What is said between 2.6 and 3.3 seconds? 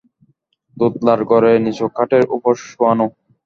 শোয়ানো।